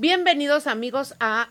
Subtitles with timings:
[0.00, 1.48] Bienvenidos amigos a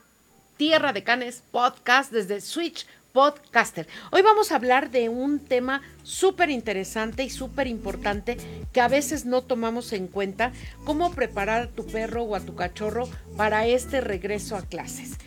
[0.56, 3.90] Tierra de Canes Podcast desde Switch Podcaster.
[4.10, 8.38] Hoy vamos a hablar de un tema súper interesante y súper importante
[8.72, 10.54] que a veces no tomamos en cuenta,
[10.86, 15.18] cómo preparar a tu perro o a tu cachorro para este regreso a clases.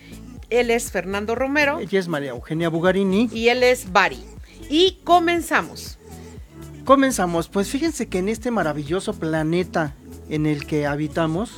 [0.49, 1.77] Él es Fernando Romero.
[1.77, 3.29] Ella es María Eugenia Bugarini.
[3.31, 4.23] Y él es Bari.
[4.67, 5.99] Y comenzamos.
[6.85, 9.93] Comenzamos, pues fíjense que en este maravilloso planeta
[10.27, 11.51] en el que habitamos,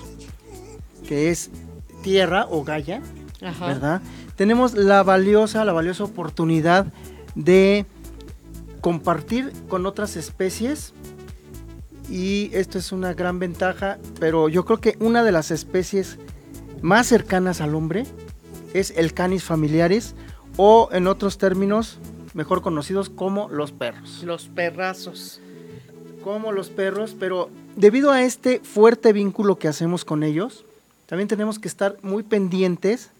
[1.07, 1.49] que es
[2.01, 3.01] Tierra o Gaia,
[3.41, 4.01] ¿verdad?
[4.35, 6.87] Tenemos la valiosa, la valiosa oportunidad
[7.35, 7.85] de
[8.81, 10.93] compartir con otras especies
[12.09, 16.19] y esto es una gran ventaja, pero yo creo que una de las especies
[16.81, 18.05] más cercanas al hombre
[18.73, 20.15] es el canis familiaris
[20.57, 21.99] o en otros términos
[22.33, 24.21] mejor conocidos como los perros.
[24.23, 25.39] Los perrazos.
[26.23, 30.65] Como los perros, pero debido a este fuerte vínculo que hacemos con ellos,
[31.13, 33.11] también tenemos que estar muy pendientes,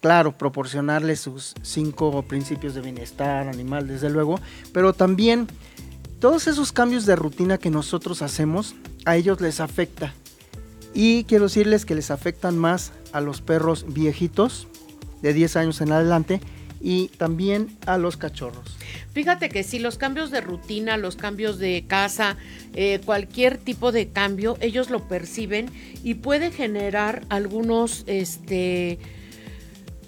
[0.00, 4.40] claro, proporcionarles sus cinco principios de bienestar animal, desde luego,
[4.72, 5.46] pero también
[6.18, 10.14] todos esos cambios de rutina que nosotros hacemos, a ellos les afecta.
[10.94, 14.66] Y quiero decirles que les afectan más a los perros viejitos,
[15.20, 16.40] de 10 años en adelante,
[16.80, 18.76] y también a los cachorros.
[19.12, 22.36] Fíjate que si los cambios de rutina, los cambios de casa,
[22.74, 25.70] eh, cualquier tipo de cambio, ellos lo perciben
[26.02, 28.98] y puede generar algunos, este,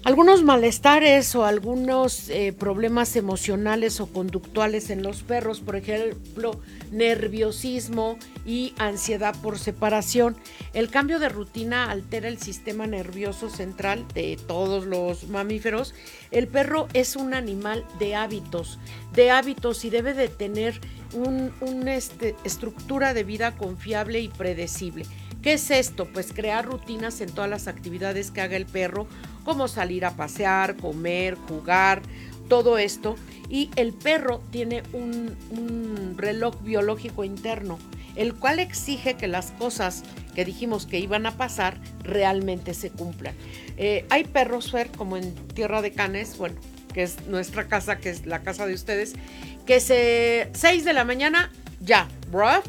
[0.05, 8.19] algunos malestares o algunos eh, problemas emocionales o conductuales en los perros, por ejemplo, nerviosismo
[8.45, 10.37] y ansiedad por separación.
[10.75, 15.95] El cambio de rutina altera el sistema nervioso central de todos los mamíferos.
[16.33, 18.81] El perro es un animal de hábitos,
[19.13, 20.81] de hábitos y debe de tener
[21.61, 25.07] una este, estructura de vida confiable y predecible.
[25.43, 26.07] ¿Qué es esto?
[26.07, 29.09] Pues crear rutinas en todas las actividades que haga el perro,
[29.45, 32.03] como salir a pasear, comer, jugar,
[32.49, 33.17] todo esto.
[33.49, 35.37] Y el perro tiene un,
[36.17, 37.79] reloj biológico interno,
[38.17, 43.35] el cual exige que las cosas que dijimos que iban a pasar realmente se cumplan.
[43.77, 46.57] Eh, hay perros, Fer, como en Tierra de Canes, bueno,
[46.93, 49.15] que es nuestra casa, que es la casa de ustedes,
[49.67, 51.51] que se 6 de la mañana,
[51.81, 52.63] ya, bruh.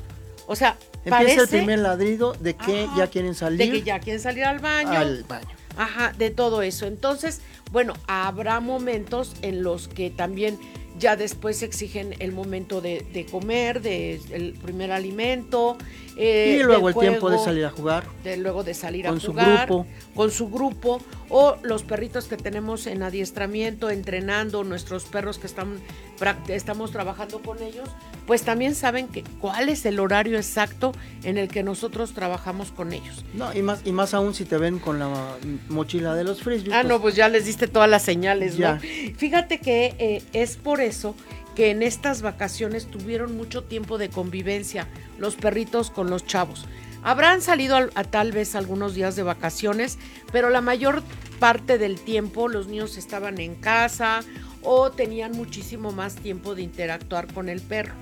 [0.47, 3.59] O sea, Empieza el primer ladrido de que ya quieren salir.
[3.59, 4.91] De que ya quieren salir al baño.
[4.91, 5.49] Al baño.
[5.77, 6.85] Ajá, de todo eso.
[6.85, 7.41] Entonces,
[7.71, 10.59] bueno, habrá momentos en los que también
[10.99, 15.77] ya después exigen el momento de, comer, de el primer alimento.
[16.15, 18.05] Eh, y luego el tiempo de salir a jugar.
[18.23, 19.21] De, luego de salir a jugar.
[19.21, 19.87] Con su grupo.
[20.15, 21.01] Con su grupo.
[21.35, 25.79] O los perritos que tenemos en adiestramiento, entrenando, nuestros perros que están,
[26.47, 27.89] estamos trabajando con ellos,
[28.27, 30.91] pues también saben que cuál es el horario exacto
[31.23, 33.25] en el que nosotros trabajamos con ellos.
[33.33, 35.09] No, y más, y más aún si te ven con la
[35.69, 36.71] mochila de los frisbees.
[36.71, 38.79] Ah, pues no, pues ya les diste todas las señales, ya.
[39.17, 41.15] Fíjate que eh, es por eso
[41.55, 46.67] que en estas vacaciones tuvieron mucho tiempo de convivencia los perritos con los chavos.
[47.03, 49.99] Habrán salido a, tal vez algunos días de vacaciones,
[50.31, 51.03] pero la mayor
[51.39, 54.21] parte del tiempo los niños estaban en casa
[54.61, 57.93] o tenían muchísimo más tiempo de interactuar con el perro.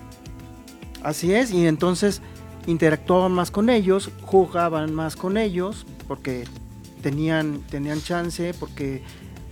[1.04, 2.22] Así es, y entonces
[2.68, 6.44] interactuaban más con ellos, jugaban más con ellos, porque
[7.02, 9.02] tenían, tenían chance, porque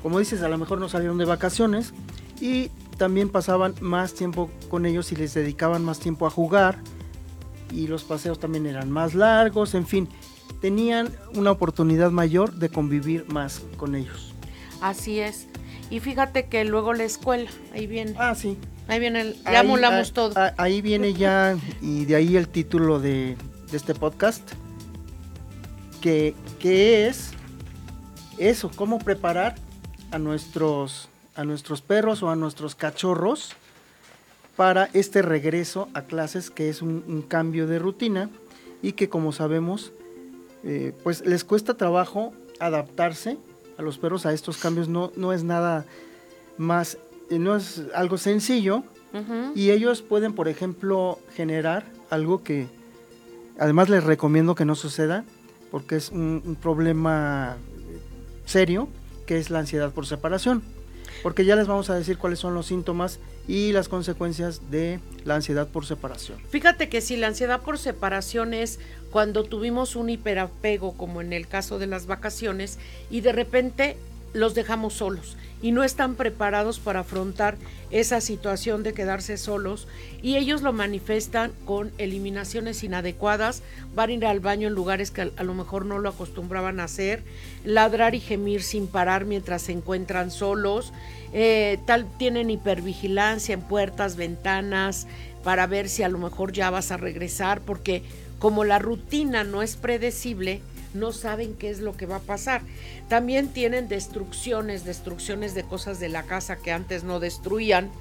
[0.03, 1.93] como dices, a lo mejor no salieron de vacaciones,
[2.39, 6.79] y también pasaban más tiempo con ellos y les dedicaban más tiempo a jugar
[7.71, 10.09] y los paseos también eran más largos, en fin,
[10.61, 14.33] tenían una oportunidad mayor de convivir más con ellos.
[14.81, 15.47] Así es.
[15.89, 18.13] Y fíjate que luego la escuela, ahí viene.
[18.17, 18.57] Ah, sí.
[18.87, 20.33] Ahí viene, el, ya molamos todo.
[20.57, 23.37] Ahí viene ya, y de ahí el título de,
[23.69, 24.51] de este podcast,
[26.01, 27.31] que, que es
[28.37, 29.55] eso, cómo preparar
[30.11, 31.09] a nuestros
[31.39, 33.53] a nuestros perros o a nuestros cachorros
[34.57, 38.29] para este regreso a clases que es un, cambio de rutina
[38.81, 39.93] y que como sabemos
[40.63, 43.37] eh, pues les cuesta trabajo adaptarse
[43.77, 44.87] a los perros a estos cambios.
[44.87, 45.85] No, no es nada
[46.57, 46.97] más
[47.29, 48.83] eh, no es algo sencillo.
[49.55, 52.67] Y ellos pueden por ejemplo generar algo que
[53.57, 55.25] además les recomiendo que no suceda
[55.71, 57.57] porque es un problema
[58.45, 58.87] serio
[59.25, 60.61] que es la ansiedad por separación.
[61.23, 65.35] Porque ya les vamos a decir cuáles son los síntomas y las consecuencias de la
[65.35, 66.37] ansiedad por separación.
[66.49, 68.79] Fíjate que si la ansiedad por separación es
[69.11, 72.77] cuando tuvimos un hiperapego, como en el caso de las vacaciones,
[73.09, 73.97] y de repente
[74.33, 77.57] los dejamos solos y no están preparados para afrontar
[77.91, 79.87] esa situación de quedarse solos
[80.21, 83.63] y ellos lo manifiestan con eliminaciones inadecuadas,
[83.93, 86.85] van a ir al baño en lugares que a, lo mejor no lo acostumbraban a
[86.85, 87.23] hacer,
[87.65, 90.93] ladrar y gemir sin parar mientras se encuentran solos,
[91.33, 95.07] eh, tal tienen hipervigilancia en puertas, ventanas,
[95.43, 98.03] para ver si a lo mejor ya vas a regresar, porque
[98.39, 100.61] como la rutina no es predecible,
[100.93, 102.61] no saben qué es lo que va a pasar.
[103.07, 107.91] También tienen destrucciones, destrucciones de cosas de la casa que antes no destruían,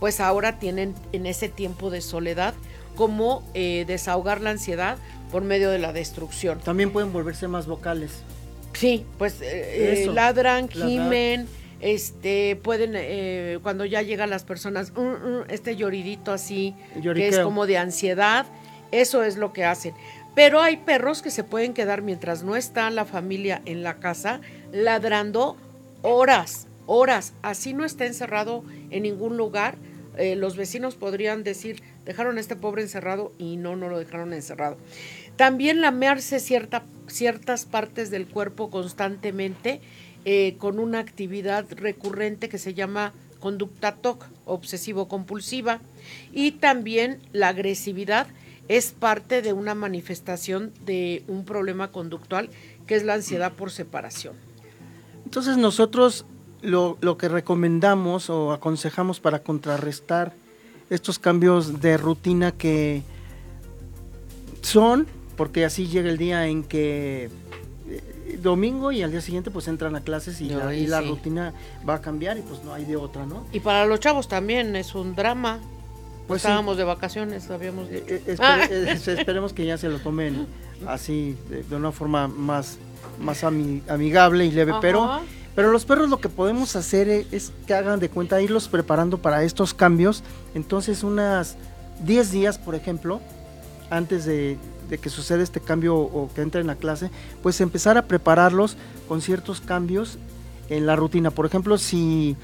[0.00, 2.54] pues ahora tienen en ese tiempo de soledad
[2.96, 4.98] como eh, desahogar la ansiedad
[5.30, 6.58] por medio de la destrucción.
[6.60, 8.10] También pueden volverse más vocales.
[8.72, 11.46] Sí, pues eh, eh, ladran, gimen,
[11.80, 16.74] este, pueden, cuando ya llegan las personas, mm", este lloridito así,
[17.14, 18.46] que es como de ansiedad,
[18.92, 19.94] eso es lo que hacen.
[20.34, 24.40] Pero hay perros que se pueden quedar mientras no está la familia en la casa
[24.72, 25.56] ladrando
[26.02, 27.34] horas, horas.
[27.42, 29.76] Así no está encerrado en ningún lugar.
[30.16, 34.32] Eh, los vecinos podrían decir, dejaron a este pobre encerrado y no, no lo dejaron
[34.32, 34.78] encerrado.
[35.36, 39.80] También lamearse cierta, ciertas partes del cuerpo constantemente
[40.24, 45.80] eh, con una actividad recurrente que se llama conducta TOC, obsesivo-compulsiva,
[46.32, 48.28] y también la agresividad
[48.72, 52.48] es parte de una manifestación de un problema conductual
[52.86, 54.34] que es la ansiedad por separación.
[55.26, 56.24] Entonces nosotros
[56.62, 60.32] lo, que recomendamos o aconsejamos para contrarrestar
[60.88, 63.02] estos cambios de rutina que
[64.62, 67.28] son, porque así llega el día en que
[67.88, 71.52] eh, domingo y al día siguiente pues entran a clases y, la, y la rutina
[71.86, 73.46] va a cambiar y pues no hay de otra, ¿no?
[73.52, 75.60] Y para los chavos también es un drama
[76.26, 78.60] pues Estábamos de vacaciones, habíamos eh, eh, ah.
[78.70, 80.46] eh, esperemos que ya se lo tomen
[80.86, 82.78] así, de, una forma más,
[83.20, 85.20] más amigable y leve, pero...
[85.54, 89.44] Pero los perros lo que podemos hacer es que hagan de cuenta, irlos preparando para
[89.44, 90.24] estos cambios.
[90.54, 91.58] Entonces, unas
[92.04, 93.20] 10 días, por ejemplo,
[93.90, 94.56] antes de,
[95.00, 97.10] que suceda este cambio o que entren a clase,
[97.42, 98.78] pues empezar a prepararlos
[99.08, 100.18] con ciertos cambios
[100.70, 101.30] en la rutina.
[101.30, 102.36] Por ejemplo, si,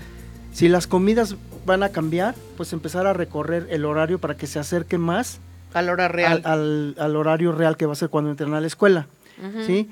[0.52, 4.58] si las comidas van a cambiar, pues empezar a recorrer el horario para que se
[4.58, 5.40] acerque más
[5.74, 6.42] al hora real.
[6.44, 9.06] Al, horario real que va a ser cuando entren a la escuela.
[9.66, 9.88] ¿sí?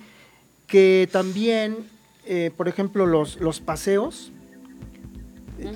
[0.67, 1.77] Que también,
[2.25, 4.33] eh, por ejemplo, los, los paseos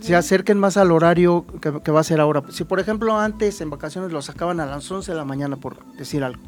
[0.00, 2.42] se acerquen más al horario que, va a ser ahora.
[2.50, 5.84] Si, por ejemplo, antes en vacaciones los sacaban a las 11 de la mañana, por
[5.94, 6.42] decir algo,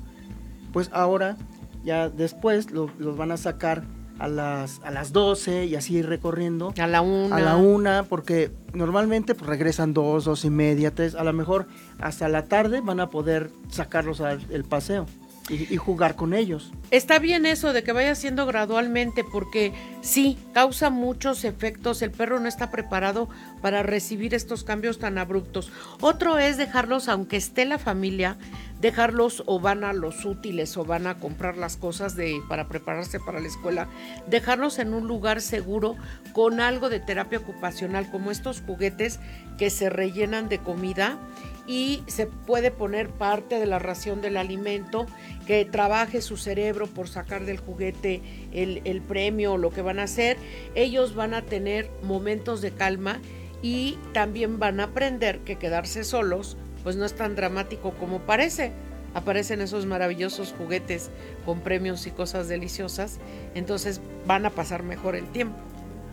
[0.72, 1.36] pues ahora,
[1.84, 3.84] ya después, los van a sacar
[4.22, 6.72] a las, a las 12 y así ir recorriendo.
[6.78, 7.36] A la una.
[7.36, 11.66] A la una, porque normalmente pues, regresan dos, dos y media, tres, a lo mejor
[11.98, 15.06] hasta la tarde van a poder sacarlos al paseo.
[15.48, 16.72] Y, y, jugar con ellos.
[16.92, 22.00] Está bien eso de que vaya haciendo gradualmente porque sí, causa muchos efectos.
[22.00, 23.28] El perro no está preparado
[23.60, 25.72] para recibir estos cambios tan abruptos.
[26.00, 28.38] Otro es dejarlos, aunque esté la familia,
[28.82, 33.20] dejarlos o van a los útiles o van a comprar las cosas de, para prepararse
[33.20, 33.88] para la escuela,
[34.26, 35.96] dejarlos en un lugar seguro
[36.32, 39.20] con algo de terapia ocupacional, como estos juguetes
[39.56, 41.16] que se rellenan de comida
[41.64, 45.06] y se puede poner parte de la ración del alimento,
[45.46, 48.20] que trabaje su cerebro por sacar del juguete
[48.52, 50.36] el, el premio o lo que van a hacer.
[50.74, 53.20] Ellos van a tener momentos de calma
[53.62, 58.72] y también van a aprender que quedarse solos pues no es tan dramático como parece.
[59.14, 61.10] Aparecen esos maravillosos juguetes
[61.44, 63.18] con premios y cosas deliciosas,
[63.54, 65.56] entonces van a pasar mejor el tiempo.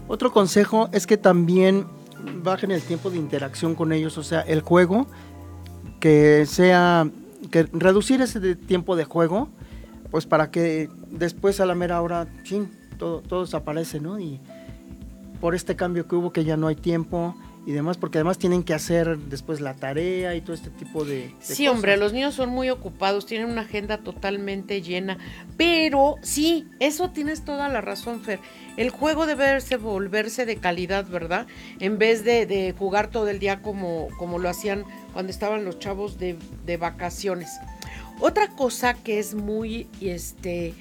[0.07, 1.85] Otro consejo es que también
[2.43, 5.07] bajen el tiempo de interacción con ellos, o sea, el juego,
[5.99, 7.09] que sea,
[7.51, 9.49] que reducir ese tiempo de juego,
[10.11, 14.19] pues para que después a la mera hora, ching, todo, todo desaparece, ¿no?
[14.19, 14.41] Y
[15.39, 17.35] por este cambio que hubo que ya no hay tiempo,
[17.65, 21.35] y demás, porque además tienen que hacer después la tarea y todo este tipo de...
[21.39, 25.17] sí, hombre, los niños son muy ocupados, tienen una agenda totalmente llena,
[25.57, 28.39] pero sí, eso tienes toda la razón, Fer.
[28.77, 31.47] El juego debe volverse de calidad, ¿verdad?
[31.79, 36.17] En vez de, jugar todo el día como, como lo hacían cuando estaban los chavos
[36.17, 37.51] de, de vacaciones.
[38.21, 40.73] Otra cosa que es muy, este,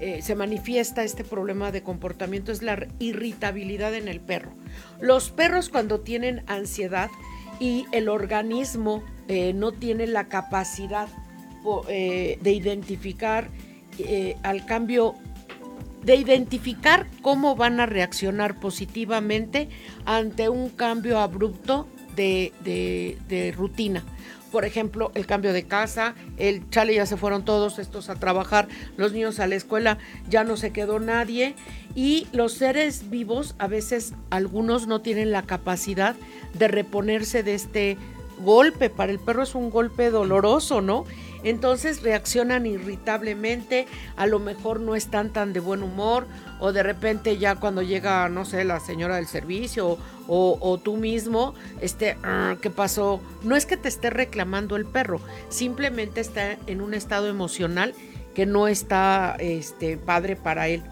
[0.00, 4.52] eh, se manifiesta este problema de comportamiento es la irritabilidad en el perro.
[5.00, 7.10] Los perros cuando tienen ansiedad
[7.60, 11.08] y el organismo eh, no tiene la capacidad
[11.88, 13.48] eh, de identificar
[14.42, 15.14] al cambio,
[16.04, 19.70] de identificar cómo van a reaccionar positivamente
[20.04, 24.04] ante un cambio abrupto de, de, de rutina
[24.56, 28.68] por ejemplo, el cambio de casa, el chale ya se fueron todos estos a trabajar,
[28.96, 29.98] los niños a la escuela,
[30.30, 31.54] ya no se quedó nadie
[31.94, 36.16] y los seres vivos a veces algunos no tienen la capacidad
[36.54, 37.98] de reponerse de este
[38.38, 41.04] golpe, para el perro es un golpe doloroso, ¿no?
[41.46, 43.86] Entonces reaccionan irritablemente,
[44.16, 46.26] a lo mejor no están tan de buen humor
[46.58, 51.54] o de repente ya cuando llega, no sé, la señora del servicio o, tú mismo,
[51.80, 53.20] este, ah, ¿qué pasó?
[53.44, 57.94] No es que te esté reclamando el perro, simplemente está en un estado emocional
[58.34, 60.82] que no está este, padre para él.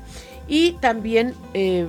[0.47, 1.89] Y también eh,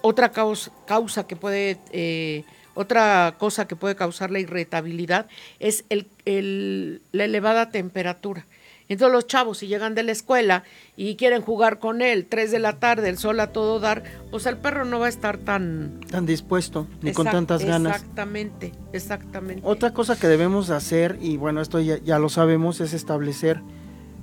[0.00, 1.80] otra causa, que puede...
[1.90, 2.44] Eh,
[2.80, 5.26] otra cosa que puede causar la irritabilidad
[5.58, 8.46] es el, la elevada temperatura.
[8.88, 10.64] Entonces los chavos si llegan de la escuela
[10.96, 14.46] y quieren jugar con él, 3 de la tarde, el sol a todo dar, pues
[14.46, 16.00] el perro no va a estar tan...
[16.10, 17.96] Tan dispuesto, ni con tantas ganas.
[17.96, 19.62] Exactamente, exactamente.
[19.64, 23.60] Otra cosa que debemos hacer, y bueno, esto ya, ya lo sabemos, es establecer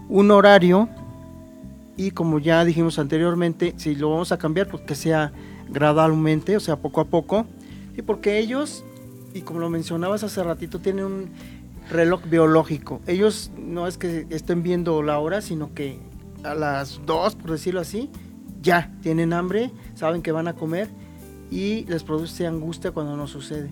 [0.09, 0.89] un horario
[1.95, 5.31] y como ya dijimos anteriormente, si lo vamos a cambiar, pues que sea
[5.69, 7.45] gradualmente, o sea, poco a poco,
[7.97, 8.85] y porque ellos,
[9.33, 11.29] y como lo mencionabas hace ratito, tienen un
[11.89, 13.01] reloj biológico.
[13.07, 15.99] Ellos no es que estén viendo la hora, sino que
[16.43, 18.09] a las dos, por decirlo así,
[18.61, 20.89] ya tienen hambre, saben que van a comer
[21.49, 23.71] y les produce angustia cuando no sucede.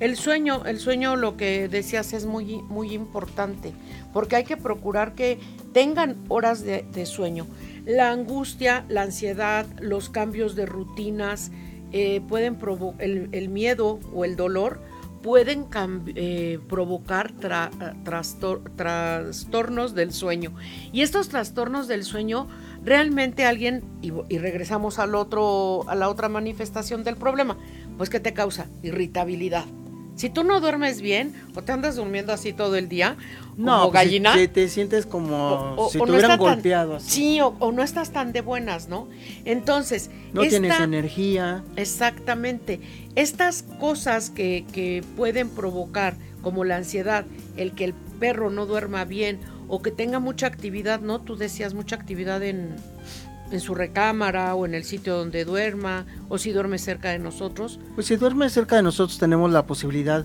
[0.00, 3.72] El sueño, el sueño, lo que decías es muy, muy importante,
[4.12, 5.38] porque hay que procurar que
[5.74, 7.46] tengan horas de, de sueño.
[7.84, 11.50] La angustia, la ansiedad, los cambios de rutinas,
[11.92, 14.80] eh, pueden provocar el, miedo o el dolor
[15.22, 15.66] pueden
[16.14, 17.32] eh, provocar
[18.76, 20.54] trastornos del sueño.
[20.92, 22.48] Y estos trastornos del sueño,
[22.84, 27.58] realmente alguien, y, y, regresamos al otro, a la otra manifestación del problema,
[27.96, 29.64] pues que te causa irritabilidad.
[30.18, 33.16] Si tú no duermes bien o te andas durmiendo así todo el día,
[33.56, 34.34] no, como pues, gallina.
[34.34, 36.96] Si, te sientes como si te hubieran golpeado.
[36.96, 37.10] así.
[37.10, 39.06] Sí, o, no estás tan de buenas, ¿no?
[39.44, 40.10] Entonces.
[40.32, 41.62] No tienes energía.
[41.76, 42.80] Exactamente.
[43.14, 47.24] Estas cosas que, que pueden provocar, como la ansiedad,
[47.56, 51.20] el que el perro no duerma bien o que tenga mucha actividad, ¿no?
[51.20, 52.74] Tú decías mucha actividad en
[53.50, 57.80] en su recámara o en el sitio donde duerma o si duerme cerca de nosotros?
[57.94, 60.24] Pues si duerme cerca de nosotros tenemos la posibilidad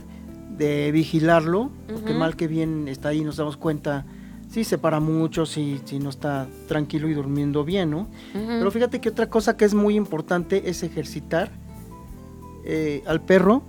[0.57, 4.05] de vigilarlo, porque mal que bien está ahí nos damos cuenta
[4.49, 8.07] si se para mucho, si, si no está tranquilo y durmiendo bien, ¿no?
[8.33, 11.49] Pero fíjate que otra cosa que es muy importante es ejercitar
[12.63, 13.63] eh, al perro,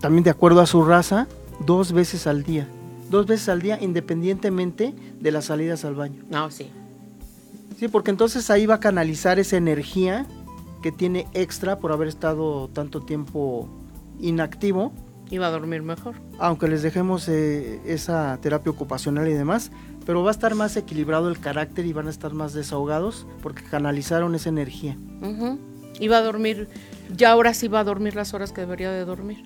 [0.00, 1.26] también de acuerdo a su raza,
[1.66, 2.68] dos veces al día.
[3.10, 6.22] Dos veces al día independientemente de las salidas al baño.
[6.30, 6.70] No, sí.
[7.82, 10.24] Sí, porque entonces ahí va a canalizar esa energía
[10.84, 13.68] que tiene extra por haber estado tanto tiempo
[14.20, 14.92] inactivo.
[15.28, 16.14] Y va a dormir mejor.
[16.38, 19.72] Aunque les dejemos eh, esa terapia ocupacional y demás,
[20.06, 23.64] pero va a estar más equilibrado el carácter y van a estar más desahogados porque
[23.64, 24.96] canalizaron esa energía.
[25.98, 26.68] Y va a dormir,
[27.16, 29.42] ya ahora sí va a dormir las horas que debería de dormir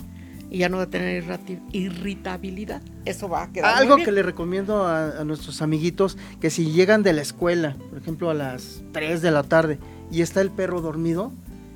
[0.50, 1.24] y ya no va a tener
[1.72, 2.82] irritabilidad.
[3.04, 3.76] Eso va a quedar.
[3.76, 8.30] Algo que le recomiendo a, nuestros amiguitos, que si llegan de la escuela, por ejemplo
[8.30, 9.78] a las 3 de la tarde,
[10.10, 11.32] y está el perro dormido,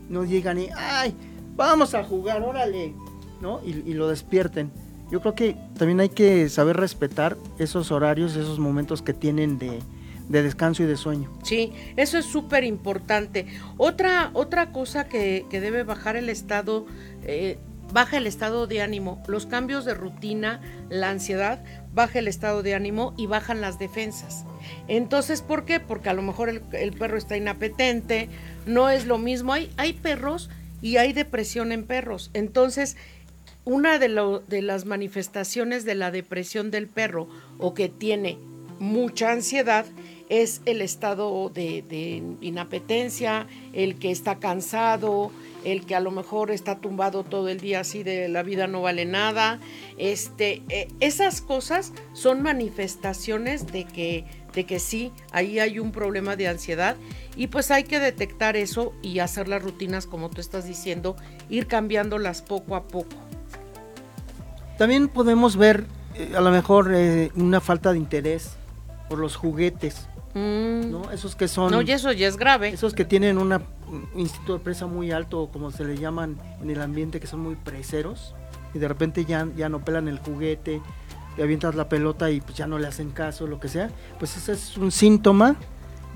[0.08, 1.14] no llegan y, ay,
[1.56, 2.94] vamos a jugar, órale,
[3.40, 3.60] ¿no?
[3.64, 4.70] Y, lo despierten.
[5.10, 9.80] Yo creo que también hay que saber respetar esos horarios, esos momentos que tienen de,
[10.28, 11.28] descanso y de sueño.
[11.42, 13.46] Sí, eso es súper importante.
[13.76, 16.86] Otra, otra cosa que, que, debe bajar el estado
[17.24, 17.58] eh,
[17.92, 22.74] baja el estado de ánimo, los cambios de rutina, la ansiedad, baja el estado de
[22.74, 24.44] ánimo y bajan las defensas.
[24.88, 25.80] Entonces, ¿por qué?
[25.80, 28.28] Porque a lo mejor el, perro está inapetente,
[28.66, 29.52] no es lo mismo.
[29.52, 30.50] Hay, hay perros
[30.82, 32.30] y hay depresión en perros.
[32.34, 32.96] Entonces,
[33.64, 37.28] una de, de las manifestaciones de la depresión del perro
[37.58, 38.38] o que tiene
[38.78, 39.84] mucha ansiedad
[40.30, 45.32] es el estado de, inapetencia, el que está cansado,
[45.64, 48.80] el que a lo mejor está tumbado todo el día así de la vida no
[48.80, 49.58] vale nada.
[49.98, 56.36] Este, eh, esas cosas son manifestaciones de que, de que sí, ahí hay un problema
[56.36, 56.96] de ansiedad
[57.36, 61.16] y pues hay que detectar eso y hacer las rutinas como tú estás diciendo,
[61.48, 63.16] ir cambiándolas poco a poco.
[64.78, 68.52] También podemos ver eh, a lo mejor eh, una falta de interés
[69.08, 70.06] por los juguetes.
[70.34, 70.90] Mm.
[70.90, 71.10] ¿no?
[71.10, 71.70] Esos que son...
[71.72, 72.68] No, y eso ya es grave.
[72.68, 73.62] Esos que tienen un
[74.14, 77.56] instituto de presa muy alto, como se le llaman en el ambiente, que son muy
[77.56, 78.34] preseros,
[78.74, 80.80] y de repente ya, ya no pelan el juguete,
[81.36, 84.36] y avientas la pelota y pues ya no le hacen caso, lo que sea, pues
[84.36, 85.56] ese es un síntoma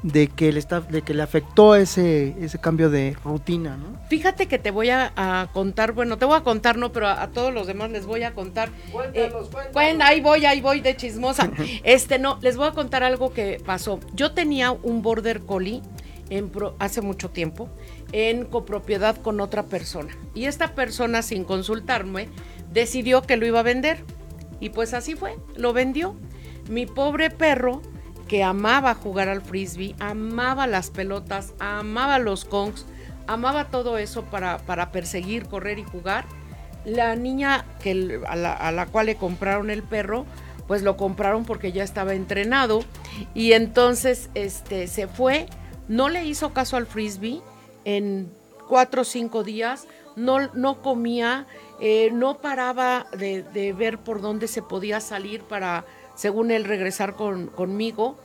[0.04, 3.98] de que le está, de que le afectó ese, ese cambio de rutina, ¿no?
[4.10, 7.54] Fíjate que te voy a, contar, bueno, te voy a contar, no, pero a, todos
[7.54, 8.68] los demás les voy a contar.
[8.92, 11.50] Cuéntanos, eh, ahí voy, ahí voy de chismosa.
[11.84, 13.98] este, no, les voy a contar algo que pasó.
[14.12, 15.80] Yo tenía un border collie
[16.28, 17.70] en hace mucho tiempo
[18.12, 20.14] en copropiedad con otra persona.
[20.34, 22.28] Y esta persona, sin consultarme,
[22.70, 24.04] decidió que lo iba a vender.
[24.60, 26.14] Y pues así fue, lo vendió.
[26.68, 27.80] Mi pobre perro
[28.28, 32.86] que amaba jugar al frisbee, amaba las pelotas, amaba los kongs,
[33.26, 36.24] amaba todo eso para, para perseguir, correr y jugar.
[36.84, 40.26] La niña que, a, la, cual le compraron el perro,
[40.66, 42.80] pues lo compraron porque ya estaba entrenado
[43.34, 45.46] y entonces este, se fue,
[45.88, 47.42] no le hizo caso al frisbee
[47.84, 48.30] en
[48.68, 51.46] cuatro o cinco días, no, no comía,
[51.80, 57.46] eh, no paraba de ver por dónde se podía salir para según él regresar con,
[57.46, 58.16] conmigo.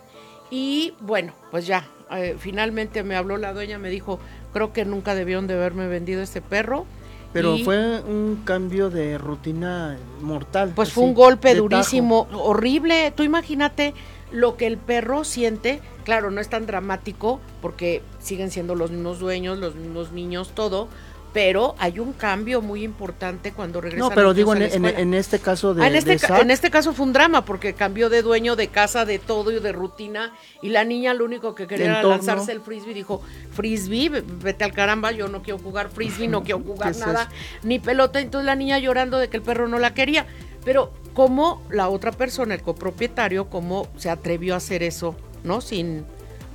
[0.51, 4.19] Y bueno, pues ya, eh, finalmente me habló la dueña, me dijo,
[4.53, 6.85] creo que nunca debieron de haberme vendido este perro.
[7.31, 10.73] Pero fue un cambio de rutina mortal.
[10.75, 13.13] Pues fue un golpe durísimo, horrible.
[13.15, 13.93] Tú imagínate
[14.31, 15.79] lo que el perro siente.
[16.05, 20.87] Claro, no es tan dramático porque siguen siendo los mismos dueños, los mismos niños, todo
[21.33, 24.09] pero hay un cambio muy importante cuando regresan.
[24.09, 27.13] No, pero digo en, este caso de, ah, en, este en este caso fue un
[27.13, 31.13] drama porque cambió de dueño, de casa, de todo y de rutina y la niña
[31.13, 33.21] lo único que quería era lanzarse el frisbee dijo
[33.51, 37.29] frisbee, vete al caramba, yo no quiero jugar frisbee, no quiero jugar nada
[37.63, 40.25] ni pelota, entonces la niña llorando de que el perro no la quería,
[40.65, 45.61] pero cómo la otra persona, el copropietario, cómo se atrevió a hacer eso, ¿no?
[45.61, 46.05] Sin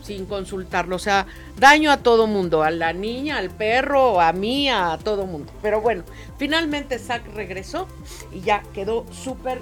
[0.04, 0.96] sin consultarlo.
[0.96, 1.26] O sea,
[1.58, 5.52] daño a todo mundo, a la niña, al perro, a mí, a todo mundo.
[5.62, 6.04] Pero bueno,
[6.38, 7.88] finalmente Zack regresó
[8.32, 9.60] y ya quedó súper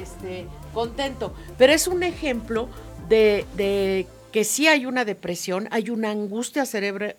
[0.00, 1.34] este, contento.
[1.56, 2.68] Pero es un ejemplo
[3.08, 7.14] de, de, que sí hay una depresión, hay una angustia severa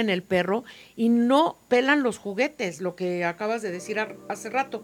[0.00, 0.64] en el perro
[0.96, 3.98] y no pelan los juguetes, lo que acabas de decir
[4.28, 4.82] hace rato.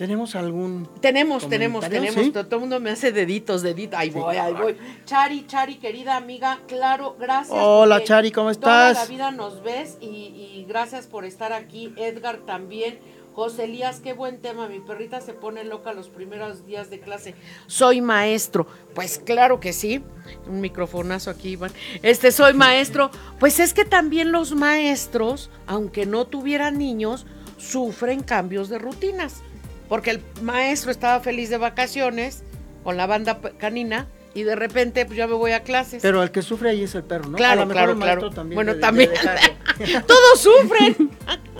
[0.00, 0.88] ¿Tenemos algún.?
[1.02, 2.32] Tenemos, tenemos, tenemos.
[2.32, 4.00] Todo, el mundo me hace deditos, deditos.
[4.00, 4.74] Ahí voy, ahí voy.
[5.04, 7.58] Chari, Chari, querida amiga, claro, gracias.
[7.60, 8.94] Hola, Chari, ¿cómo estás?
[8.94, 11.92] Toda la vida nos ves y, y, gracias por estar aquí.
[11.98, 12.98] Edgar también.
[13.34, 14.68] José Elías, qué buen tema.
[14.68, 17.34] Mi perrita se pone loca los primeros días de clase.
[17.66, 18.66] Soy maestro.
[18.94, 20.02] Pues claro que sí.
[20.46, 21.72] Un microfonazo aquí, Iván.
[22.00, 23.10] Este, soy maestro.
[23.38, 27.26] Pues es que también los maestros, aunque no tuvieran niños,
[27.58, 29.42] sufren cambios de rutinas
[29.90, 32.44] porque el maestro estaba feliz de vacaciones
[32.84, 36.00] con la banda canina y de repente pues ya me voy a clases.
[36.00, 37.36] Pero el que sufre ahí es el perro, ¿no?
[37.36, 38.30] Claro, claro, claro.
[38.30, 39.10] También bueno, también.
[40.06, 41.10] Todos sufren.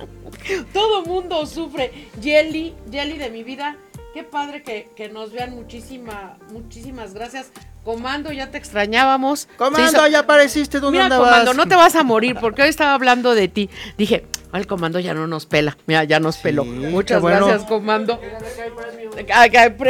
[0.72, 2.08] Todo mundo sufre.
[2.22, 3.76] Jelly, Jelly de mi vida.
[4.12, 5.54] Qué padre que, nos vean.
[5.54, 7.52] Muchísima, muchísimas gracias.
[7.84, 9.48] Comando, ya te extrañábamos.
[9.56, 10.80] Comando, ya apareciste.
[10.80, 13.70] ¿Dónde Mira, Comando, no te vas a morir porque hoy estaba hablando de ti.
[13.96, 15.78] Dije, el comando ya no nos pela.
[15.86, 16.64] Mira, ya nos peló.
[16.64, 18.20] Muchas gracias, comando.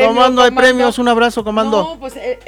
[0.04, 0.98] comando, hay premios.
[0.98, 1.82] Un abrazo, comando.
[1.82, 2.38] No, pues eh,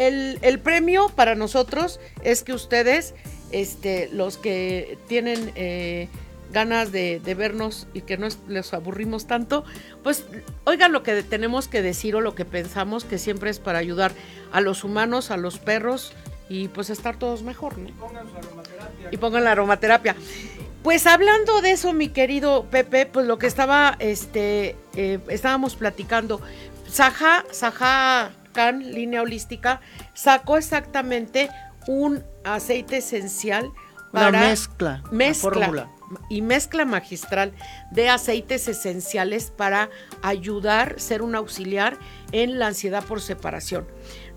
[0.42, 3.14] el, premio para nosotros es que ustedes,
[3.50, 6.08] este, los que tienen eh,
[6.52, 9.64] ganas de, vernos y que no les aburrimos tanto,
[10.02, 10.24] pues
[10.64, 14.12] oigan lo que tenemos que decir o lo que pensamos, que siempre es para ayudar
[14.52, 16.12] a los humanos, a los perros
[16.48, 17.88] y pues estar todos mejor, ¿no?
[17.88, 19.08] Y pongan su aromaterapia.
[19.10, 20.16] Y pongan la aromaterapia.
[20.82, 26.40] Pues hablando de eso, mi querido Pepe, pues lo que estaba, este, eh, estábamos platicando,
[26.88, 29.80] Saja, Saja Khan, línea holística,
[30.12, 31.48] sacó exactamente
[31.86, 33.70] un aceite esencial
[34.12, 35.88] para Una mezcla, mezcla
[36.28, 37.52] y mezcla magistral
[37.90, 39.90] de aceites esenciales para
[40.22, 41.98] ayudar, ser un auxiliar
[42.32, 43.86] en la ansiedad por separación.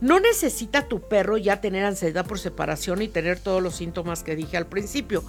[0.02, 4.36] No necesita tu perro ya tener ansiedad por separación y tener todos los síntomas que
[4.36, 5.24] dije al principio,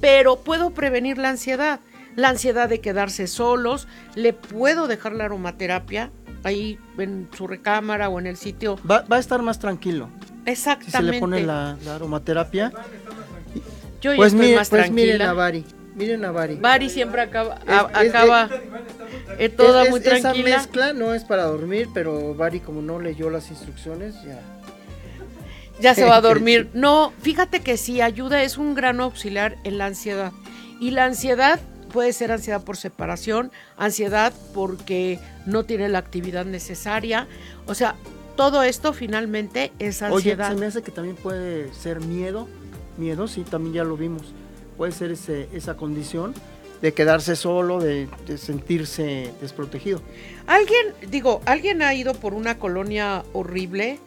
[0.00, 1.80] pero puedo prevenir la ansiedad.
[2.16, 6.10] La ansiedad de quedarse solos, le puedo dejar la aromaterapia
[6.42, 8.76] ahí en su recámara o en el sitio.
[8.90, 10.08] Va, a estar más tranquilo.
[10.44, 10.98] Exactamente.
[10.98, 12.72] Si se le pone la, aromaterapia.
[14.00, 15.64] Yo pues, estoy más pues miren a Bari.
[15.98, 16.54] Miren a Bari.
[16.56, 18.48] Bari siempre acaba, acaba
[19.38, 20.48] es, toda muy tranquila.
[20.48, 24.40] Esa mezcla no es para dormir, pero Bari como no leyó las instrucciones, ya
[25.80, 26.70] ya se va a dormir.
[26.72, 30.32] No, fíjate que sí, ayuda, es un gran auxiliar en la ansiedad.
[30.80, 31.60] Y la ansiedad
[31.92, 37.26] puede ser ansiedad por separación, ansiedad porque no tiene la actividad necesaria.
[37.66, 37.96] O sea,
[38.36, 40.46] todo esto finalmente es ansiedad.
[40.46, 42.48] Oye, se me hace que también puede ser miedo.
[42.96, 44.22] Miedo, sí, también ya lo vimos.
[44.78, 46.32] Puede ser ese, esa condición
[46.80, 50.00] de quedarse solo, de, de, sentirse desprotegido.
[50.46, 53.98] Alguien, digo, alguien ha ido por una colonia horrible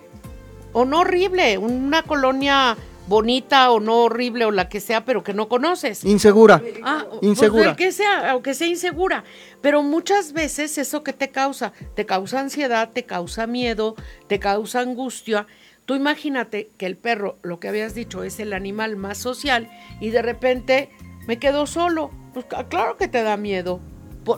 [0.71, 5.34] o no horrible, una colonia bonita o no horrible o la que sea, pero que
[5.34, 6.05] no conoces.
[6.05, 6.62] Insegura.
[6.84, 7.75] Ah, insegura.
[7.75, 9.23] Pues que sea, aunque sea insegura.
[9.62, 13.95] Pero muchas veces eso que te causa, te causa ansiedad, te causa miedo,
[14.27, 15.45] te causa angustia.
[15.86, 20.10] Tú imagínate que el perro, lo que habías dicho, es el animal más social y
[20.10, 20.89] de repente
[21.28, 22.12] me quedo solo.
[22.34, 23.82] Pues claro que te da miedo.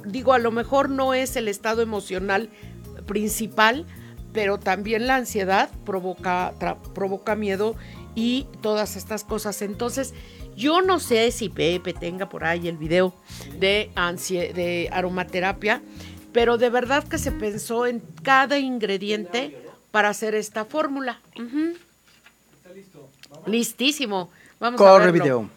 [0.05, 2.49] digo, a lo mejor no es el estado emocional
[3.05, 3.85] principal,
[4.31, 6.53] pero también la ansiedad provoca,
[6.93, 7.75] provoca miedo
[8.15, 9.61] y todas estas cosas.
[9.61, 10.13] Entonces,
[10.55, 13.15] yo no sé si Pepe tenga por ahí el video
[13.59, 13.91] de,
[14.55, 15.81] de aromaterapia,
[16.31, 19.62] pero de verdad que se pensó en cada ingrediente
[19.93, 21.21] para hacer esta fórmula.
[23.45, 24.31] Listísimo.
[24.59, 25.13] Vamos a verlo.
[25.13, 25.49] video.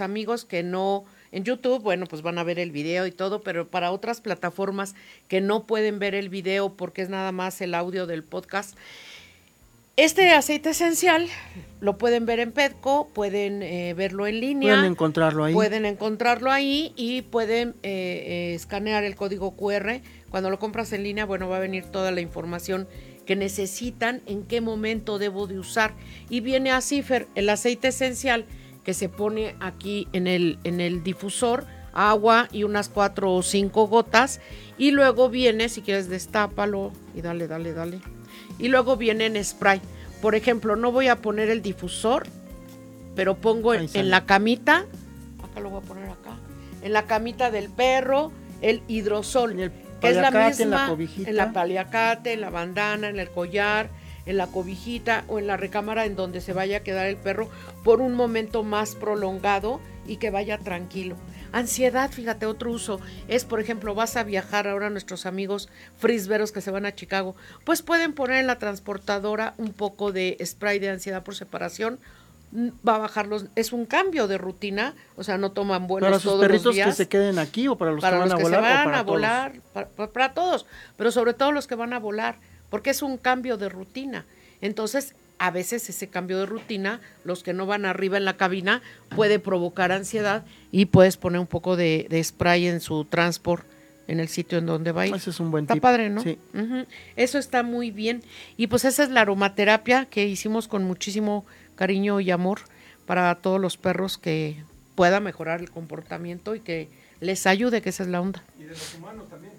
[0.00, 3.66] Amigos que no en YouTube, bueno, pues van a ver el video y todo, pero
[3.66, 4.94] para otras plataformas
[5.26, 8.76] que no pueden ver el video porque es nada más el audio del podcast,
[9.96, 11.28] este aceite esencial
[11.80, 14.74] lo pueden ver en Petco, pueden eh, verlo en línea.
[14.74, 15.54] Pueden encontrarlo ahí.
[15.54, 20.00] Pueden encontrarlo ahí y pueden eh, eh, escanear el código QR.
[20.30, 22.88] Cuando lo compras en línea, bueno, va a venir toda la información
[23.24, 25.94] que necesitan, en qué momento debo de usar.
[26.28, 28.46] Y viene a Cifer, el aceite esencial
[28.84, 33.86] que se pone aquí en el, en el difusor, agua y unas cuatro o cinco
[33.86, 34.40] gotas.
[34.76, 38.00] Y luego viene, si quieres, destápalo y dale, dale, dale.
[38.58, 39.80] Y luego viene en spray.
[40.20, 42.26] Por ejemplo, no voy a poner el difusor,
[43.14, 44.86] pero pongo en, la camita,
[45.42, 46.36] acá lo voy a poner acá,
[46.82, 49.54] en la camita del perro, el hidrosol,
[50.00, 53.90] que es la misma, en la, en la paliacate, en la bandana, en el collar,
[54.26, 57.48] en la cobijita o en la recámara en donde se vaya a quedar el perro
[57.82, 61.16] por un momento más prolongado y que vaya tranquilo.
[61.52, 66.60] Ansiedad, fíjate, otro uso es, por ejemplo, vas a viajar ahora nuestros amigos frisberos que
[66.60, 70.90] se van a Chicago, pues pueden poner en la transportadora un poco de spray de
[70.90, 72.00] ansiedad por separación
[72.86, 76.20] va a bajar los es un cambio de rutina, o sea, no toman vuelos para
[76.20, 78.94] sus perritos que se queden aquí o para los que van a volar, se van
[78.94, 79.52] a volar,
[80.12, 82.36] para todos, pero sobre todo los que van a volar
[82.74, 84.26] porque es un cambio de rutina.
[84.60, 88.82] Entonces, a veces ese cambio de rutina, los que no van arriba en la cabina,
[89.14, 93.64] puede provocar ansiedad y puedes poner un poco de, spray en su transport
[94.08, 95.14] en el sitio en donde va a ir.
[95.14, 96.20] Ese es un buen Está padre, ¿no?
[96.20, 96.36] Sí.
[97.14, 98.24] Eso está muy bien.
[98.56, 102.58] Y pues esa es la aromaterapia que hicimos con muchísimo cariño y amor
[103.06, 104.64] para todos los perros que
[104.96, 106.88] pueda mejorar el comportamiento y que
[107.20, 108.42] les ayude, que esa es la onda.
[108.58, 109.52] Y de los humanos también.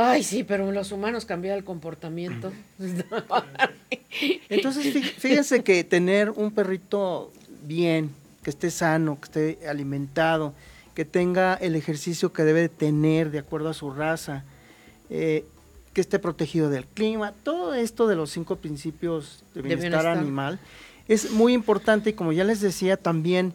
[0.00, 2.52] Ay, sí, pero los humanos cambian el comportamiento.
[4.48, 7.32] Entonces, fíjense que tener un perrito
[7.64, 8.10] bien,
[8.44, 10.54] que esté sano, que esté alimentado,
[10.94, 14.44] que tenga el ejercicio que debe tener de acuerdo a su raza,
[15.10, 15.44] eh,
[15.92, 20.60] que esté protegido del clima, todo esto de los cinco principios de bienestar, animal
[21.08, 23.54] es muy importante y como ya les decía también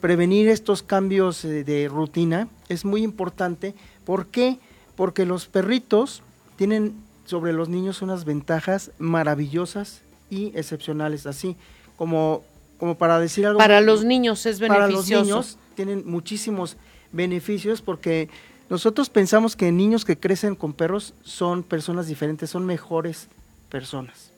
[0.00, 3.74] prevenir estos cambios eh, de rutina es muy importante.
[4.04, 4.58] ¿Por qué?
[4.96, 6.22] Porque los perritos
[6.56, 6.94] tienen
[7.26, 11.56] sobre los niños unas ventajas maravillosas y excepcionales, así
[11.96, 12.42] como,
[12.78, 13.58] como para decir algo.
[13.58, 15.02] Para los niños es beneficioso.
[15.02, 16.76] Para los niños tienen muchísimos
[17.12, 18.28] beneficios porque
[18.68, 23.28] nosotros pensamos que niños que crecen con perros son personas diferentes, son mejores
[23.68, 24.32] personas.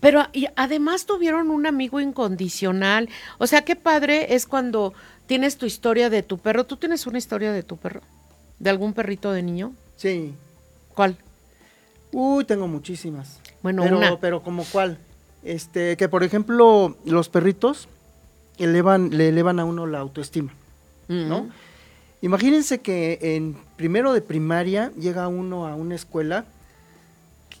[0.00, 3.08] Pero y además tuvieron un amigo incondicional.
[3.38, 4.92] O sea, qué padre es cuando
[5.26, 6.64] tienes tu historia de tu perro.
[6.64, 8.02] ¿Tú tienes una historia de tu perro?
[8.58, 9.72] ¿De algún perrito de niño?
[9.96, 10.34] Sí.
[10.94, 11.16] ¿Cuál?
[12.12, 13.40] Uy, tengo muchísimas.
[13.62, 14.20] Bueno, pero, una.
[14.20, 14.98] pero como cuál?
[15.42, 17.88] Este, que por ejemplo, los perritos
[18.58, 20.52] elevan, le elevan a uno la autoestima,
[21.08, 21.44] ¿no?
[21.44, 21.50] Mm.
[22.22, 26.46] Imagínense que en primero de primaria llega uno a una escuela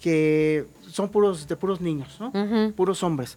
[0.00, 2.32] que son puros, de puros niños, ¿no?
[2.72, 3.36] Puros hombres.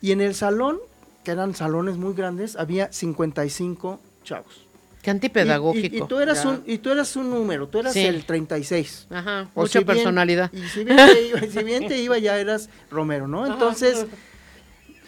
[0.00, 0.78] Y en el salón,
[1.24, 4.67] que eran salones muy grandes, había 55 chavos.
[5.02, 5.94] Qué antipedagógico.
[5.96, 6.48] Y, y tú eras Ya.
[6.50, 8.00] un, y tú eras un número, tú eras Sí.
[8.04, 9.06] el 36.
[9.10, 10.50] Ajá, O mucha si bien- personalidad.
[10.52, 13.46] y si bien, te iba, si bien te iba, ya eras Romero, ¿no?
[13.46, 14.06] Entonces,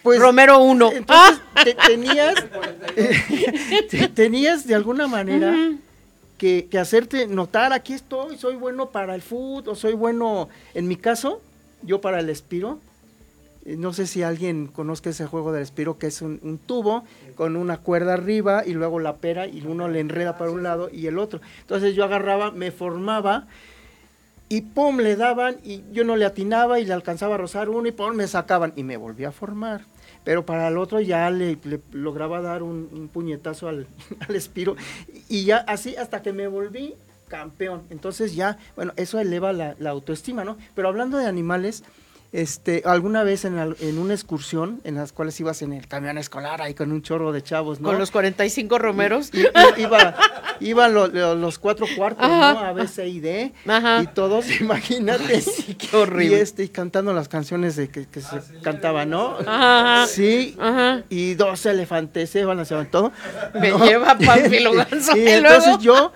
[0.02, 0.18] pues...
[0.20, 0.92] Romero 1.
[0.92, 2.34] Entonces, te- tenías,
[3.90, 5.54] te- tenías de alguna manera
[6.38, 10.88] que, que hacerte notar, aquí estoy, soy bueno para el fútbol, o soy bueno, en
[10.88, 11.42] mi caso,
[11.82, 12.78] yo para el espiro.
[13.64, 17.56] Eh, No sé si alguien conozca ese juego del espiro, que es un, tubo con
[17.56, 21.06] una cuerda arriba y luego la pera y uno le enreda para un lado y
[21.06, 21.40] el otro.
[21.60, 23.46] Entonces yo agarraba, me formaba
[24.48, 27.86] y pum, le daban y yo no le atinaba y le alcanzaba a rozar uno
[27.86, 29.82] y pum, me sacaban y me volví a formar.
[30.24, 31.58] Pero para el otro ya le,
[31.92, 33.86] lograba dar un, puñetazo al,
[34.34, 34.76] espiro
[35.28, 36.94] y ya así hasta que me volví
[37.28, 37.82] campeón.
[37.90, 40.56] Entonces ya, bueno, eso eleva la autoestima, ¿no?
[40.74, 41.84] Pero hablando de animales,
[42.32, 46.16] este, alguna vez en, al- en una excursión en las cuales ibas en el camión
[46.18, 47.88] escolar ahí con un chorro de chavos, ¿no?
[47.88, 49.30] Con los 45 romeros.
[49.34, 50.14] I- i- iba,
[50.60, 52.52] iban lo- lo- los cuatro cuartos, Ajá.
[52.54, 52.60] ¿no?
[52.60, 53.52] A, B, C y D.
[53.66, 54.02] Ajá.
[54.02, 55.42] Y todos, imagínate.
[55.76, 56.36] qué horrible.
[56.38, 59.36] Y, este, y cantando las canciones de que, que se cantaban, ¿no?
[59.46, 60.06] Ajá.
[60.06, 60.56] Sí.
[60.60, 61.02] Ajá.
[61.08, 63.12] Y dos elefantes se balanceaban todo.
[63.54, 63.84] Me ¿no?
[63.84, 66.12] lleva Pánfilo Ganso, y y entonces luego- yo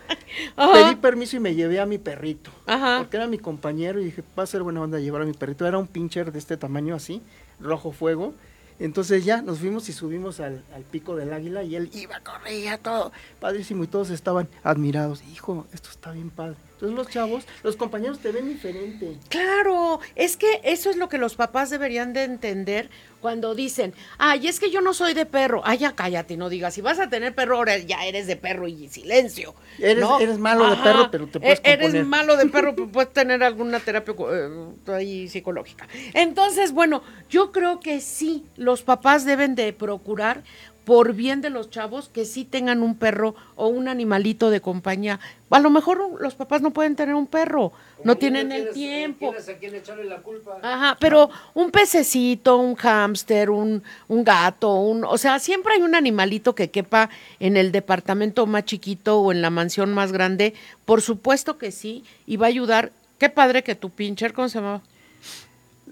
[0.56, 0.72] Ajá.
[0.72, 2.50] pedí permiso y me llevé a mi perrito.
[2.66, 2.98] Ajá.
[3.00, 5.66] Porque era mi compañero y dije, va a ser buena onda llevar a mi perrito.
[5.66, 7.22] Era un pincher de este tamaño así,
[7.60, 8.34] rojo fuego.
[8.80, 12.76] Entonces ya nos fuimos y subimos al, al pico del águila y él iba, corría,
[12.76, 15.22] todo padrísimo y todos estaban admirados.
[15.32, 16.56] Hijo, esto está bien padre.
[16.72, 19.16] Entonces los chavos, los compañeros te ven diferente.
[19.28, 22.90] Claro, es que eso es lo que los papás deberían de entender
[23.24, 25.62] cuando dicen, ay, es que yo no soy de perro.
[25.64, 28.68] Ay, ya cállate, no digas, si vas a tener perro, ahora ya eres de perro
[28.68, 29.54] y silencio.
[29.78, 30.20] Eres- ¿no?
[30.20, 32.04] eres malo de perro, pero te puedes E- Eres componer.
[32.04, 35.88] malo de perro, pero puedes tener alguna terapia eh, ahí psicológica.
[36.12, 40.42] Entonces, bueno, yo creo que sí, los papás deben de procurar
[40.84, 45.18] por bien de los chavos que sí tengan un perro o un animalito de compañía.
[45.48, 49.28] A lo mejor los papás no pueden tener un perro, no tienen el tiempo.
[49.30, 50.58] Tienes a quien echarle la culpa.
[50.60, 52.74] Ajá, pero un pececito, un
[53.14, 57.70] hámster, un, un gato, un, o sea, siempre hay un animalito que quepa en el
[57.72, 60.54] departamento más chiquito o en la mansión más grande.
[60.84, 62.92] Por supuesto que sí, y va a ayudar.
[63.18, 64.82] Qué padre que tu pincher, ¿cómo se llamaba?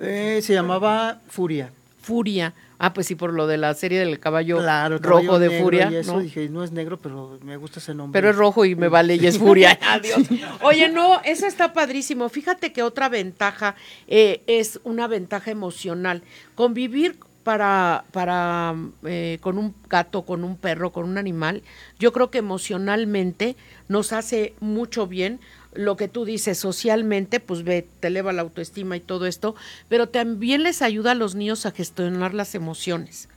[0.01, 1.71] Eh, se llamaba Furia.
[2.03, 2.53] Furia.
[2.79, 5.65] Ah, pues sí, por lo de la serie del caballo Claro, rojo caballo de negro
[5.65, 5.91] Furia.
[5.91, 6.21] Y eso ¿no?
[6.21, 8.19] dije, no es negro, pero me gusta ese nombre.
[8.19, 9.79] Pero es rojo y me vale y es furia.
[9.89, 10.23] Adiós.
[10.63, 12.29] Oye, no, eso está padrísimo.
[12.29, 13.77] Fíjate que otra ventaja
[14.09, 16.23] eh, es una ventaja emocional.
[16.57, 21.63] Convivir para, para eh, con un gato, con un perro, con un animal,
[21.99, 23.57] yo creo que emocionalmente
[23.89, 25.41] nos hace mucho bien.
[25.75, 29.55] Lo que tú dices socialmente, pues ve, te eleva la autoestima y todo esto,
[29.89, 33.29] pero también les ayuda a los niños a gestionar las emociones.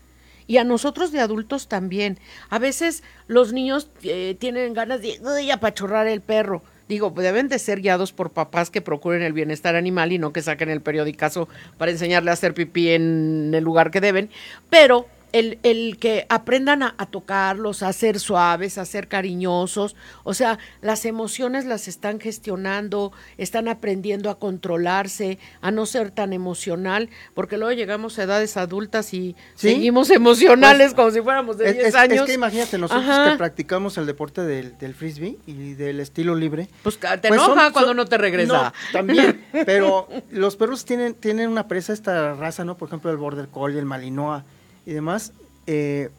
[0.47, 2.19] Y a nosotros de adultos también.
[2.49, 6.61] A veces los niños eh, tienen ganas de "Uy, apachurrar el perro.
[6.87, 10.33] Digo, pues deben de ser guiados por papás que procuren el bienestar animal y no
[10.33, 14.29] que saquen el periodicazo para enseñarle a hacer pipí en el lugar que deben.
[14.69, 20.33] Pero el, el que aprendan a, a tocarlos, a ser suaves, a ser cariñosos, o
[20.33, 27.09] sea, las emociones las están gestionando, están aprendiendo a controlarse, a no ser tan emocional,
[27.33, 29.69] porque luego llegamos a edades adultas y Sí.
[29.69, 32.19] seguimos emocionales Pues, como si fuéramos de Es, 10 es- años.
[32.21, 33.31] es que imagínate, nosotros Ajá.
[33.31, 36.69] que practicamos el deporte del, del frisbee y del estilo libre.
[36.83, 38.53] Pues te pues enoja son- cuando son- no te regresa.
[38.63, 42.77] No, también, pero los perros tienen, tienen una presa, esta raza, ¿no?
[42.77, 44.43] Por ejemplo, el Border Collie, el Malinois
[44.85, 45.33] y demás,
[45.67, 46.09] eh,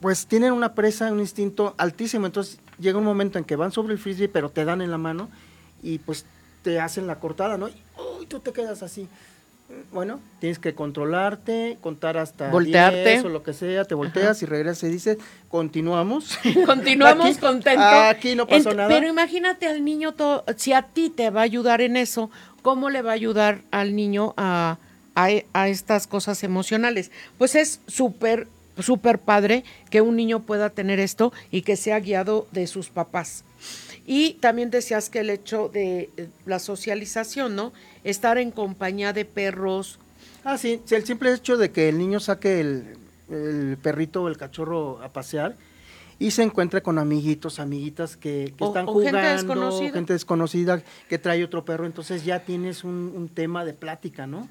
[0.00, 2.26] pues tienen una presa, un instinto altísimo.
[2.26, 4.98] Entonces llega un momento en que van sobre el frisbee, pero te dan en la
[4.98, 5.28] mano
[5.82, 6.26] y pues
[6.62, 7.68] te hacen la cortada, ¿no?
[7.68, 7.74] Y
[8.20, 9.08] uy, tú te quedas así.
[9.92, 13.02] Bueno, tienes que controlarte, contar hasta Voltearte.
[13.10, 16.38] 10 o lo que sea, te volteas y regresas y dices, continuamos.
[16.66, 17.84] Continuamos Aquí- contentos.
[17.84, 18.88] Aquí no pasó Ent- nada.
[18.88, 22.30] Pero imagínate al niño, to- si a ti te va a ayudar en eso,
[22.62, 24.78] ¿cómo le va a ayudar al niño a,
[25.16, 27.10] a, a estas cosas emocionales?
[27.38, 28.46] Pues es súper,
[28.78, 33.42] súper padre que un niño pueda tener esto y que sea guiado de sus papás.
[34.06, 37.72] Y también decías que el hecho de eh, la socialización, ¿no?
[38.04, 39.98] Estar en compañía de perros.
[40.44, 42.96] Ah, sí, sí, el simple hecho de que el niño saque el,
[43.30, 45.56] el perrito o el cachorro a pasear
[46.20, 49.92] y se encuentra con amiguitos, amiguitas que, que O- están o jugando, gente desconocida.
[49.92, 54.48] gente desconocida que trae otro perro, entonces ya tienes un, un tema de plática, ¿no?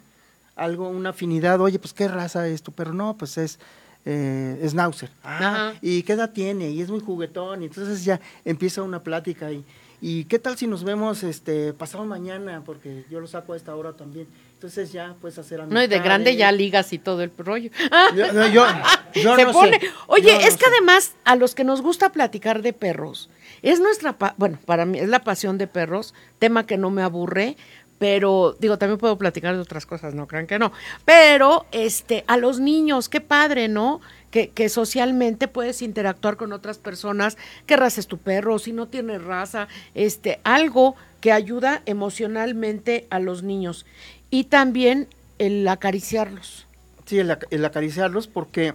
[0.56, 3.60] Algo, una afinidad, oye, pues qué raza es tu perro, no, pues es
[4.06, 5.10] eh, Schnauzer.
[5.24, 5.74] Ah.
[5.82, 6.70] ¿y qué edad tiene?
[6.70, 9.66] Y es muy juguetón, y entonces ya empieza una plática y,
[10.00, 13.76] y qué tal si nos vemos este pasado mañana, porque yo lo saco a esta
[13.76, 14.28] hora también.
[14.54, 17.70] Entonces ya puedes hacer No, y de grande ya ligas y todo el rollo.
[18.16, 18.66] Yo, no, yo-
[19.16, 19.80] yo se no pone.
[19.80, 19.88] sé.
[20.08, 20.70] Oye, Yo no es que sé.
[20.72, 23.30] además a los que nos gusta platicar de perros,
[23.62, 27.02] es nuestra, pa- bueno, para mí es la pasión de perros, tema que no me
[27.04, 27.58] aburre,
[27.98, 30.72] pero digo, también puedo platicar de otras cosas, no crean que no.
[31.06, 34.02] Pero este, a los niños, qué padre, ¿no?
[34.32, 38.88] Que, que socialmente puedes interactuar con otras personas, qué raza es tu perro, si no
[38.88, 43.86] tiene raza, este, algo que ayuda emocionalmente a los niños.
[44.30, 45.08] Y también
[45.40, 46.68] el acariciarlos.
[47.06, 48.74] Sí, el, el acariciarlos porque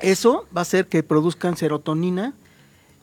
[0.00, 2.34] eso va a hacer que produzcan serotonina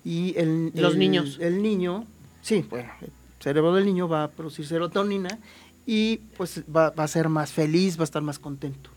[0.06, 1.38] y el, Los el- niños.
[1.42, 2.06] El niño,
[2.42, 2.92] sí, bueno,
[3.42, 5.40] cerebro del niño va a producir serotonina
[5.86, 8.90] y pues va, a ser más feliz, va a estar más contento.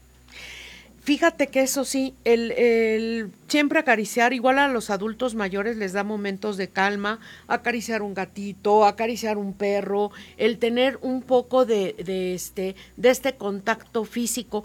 [1.00, 6.02] Fíjate que eso sí, el, el siempre acariciar, igual a los adultos mayores les da
[6.02, 12.34] momentos de calma, acariciar un gatito, acariciar un perro, el tener un poco de, de
[12.34, 14.64] este, de este contacto físico.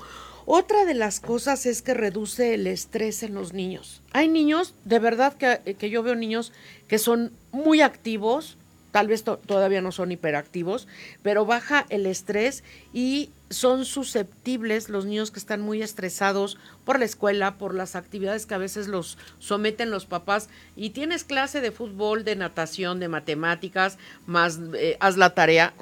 [0.52, 4.02] Otra de las cosas es que reduce el estrés en los niños.
[4.14, 6.54] Hay niños, de verdad que, que yo veo niños
[6.88, 8.58] que son muy activos,
[8.92, 10.88] tal vez to- todavía no son hiperactivos,
[11.24, 16.58] pero baja el estrés y son susceptibles los niños que están muy estresados
[16.90, 21.24] por la escuela, por las actividades que a veces los someten los papás y tienes
[21.24, 25.76] clase de fútbol, de natación, de matemáticas, más eh, haz la tarea,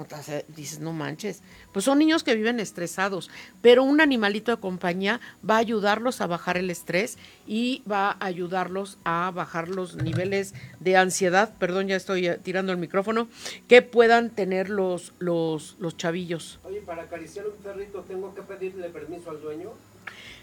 [0.50, 3.30] dices, no manches, pues son niños que viven estresados,
[3.62, 7.18] pero un animalito de compañía va a ayudarlos a bajar el estrés
[7.48, 12.74] y va a ayudarlos a bajar los niveles de ansiedad, perdón, ya estoy eh, tirando
[12.74, 13.30] el micrófono,
[13.70, 16.60] que puedan tener los, los, los chavillos.
[16.66, 19.72] Oye, para acariciar un perrito, ¿tengo que pedirle permiso al dueño?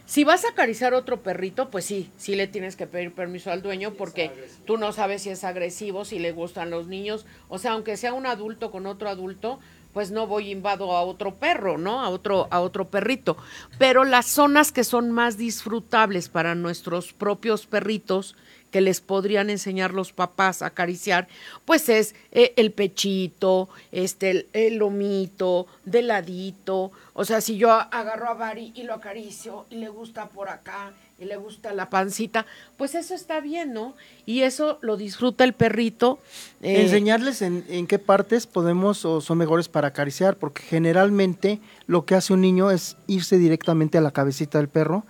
[0.06, 3.62] Si vas a acariciar otro perrito, pues sí, sí le tienes que pedir permiso al
[3.62, 4.30] dueño porque
[4.66, 7.24] tú no sabes si es agresivo, si le gustan los niños.
[7.48, 9.60] O sea, aunque sea un adulto con otro adulto,
[9.94, 12.02] pues no voy invado a otro perro, ¿no?
[12.02, 13.38] A otro, a otro perrito.
[13.78, 18.36] Pero las zonas que son más disfrutables para nuestros propios perritos,
[18.74, 21.28] que les podrían enseñar los papás a acariciar,
[21.64, 26.90] pues es eh, el pechito, este, el, el lomito, de ladito.
[27.12, 30.92] O sea, si yo agarro a Bari y lo acaricio y le gusta por acá
[31.20, 33.94] y le gusta la pancita, pues eso está bien, ¿no?
[34.26, 36.18] Y eso lo disfruta el perrito.
[36.60, 42.04] eh, Enseñarles en, en qué partes podemos o son mejores para acariciar, porque generalmente lo
[42.06, 45.04] que hace un niño es irse directamente a la cabecita del perro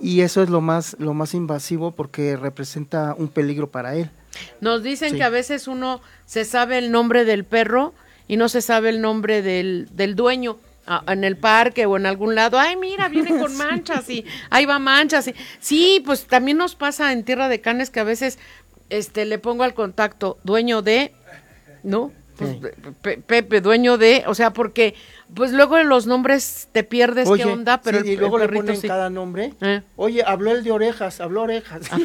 [0.00, 4.10] y eso es lo más, lo más invasivo porque representa un peligro para él.
[4.60, 5.16] Nos dicen Sí.
[5.16, 7.94] que a veces uno se sabe el nombre del perro
[8.28, 10.58] y no se sabe el nombre del, del dueño.
[11.06, 14.78] en el parque o en algún lado, ay, mira, viene con manchas y ahí va
[14.78, 15.28] manchas.
[15.28, 18.38] Y, sí, pues también nos pasa en Tierra de Canes que a veces
[18.88, 21.12] este, le pongo al contacto dueño de,
[21.82, 22.10] ¿no?
[22.38, 23.16] Pues, Sí.
[23.26, 24.94] Pepe, dueño de, o sea, porque
[25.34, 28.48] pues luego en los nombres te pierdes qué onda, pero sí, el, y luego el
[28.48, 28.86] le ponen sí.
[28.86, 29.54] cada nombre.
[29.60, 29.82] Eh.
[29.96, 31.82] Oye, habló el de orejas, habló orejas.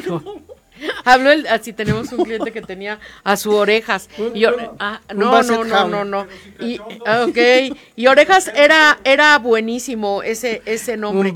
[1.04, 4.08] Habló el, así tenemos un cliente que tenía a su orejas.
[4.34, 6.26] Y yo- ah, no, no, no, no, no.
[6.58, 7.76] Y, ah, ok.
[7.94, 11.28] Y orejas era, era buenísimo ese, ese nombre.
[11.28, 11.34] Un